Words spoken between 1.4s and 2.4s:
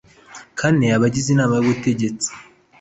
y ubutegetsi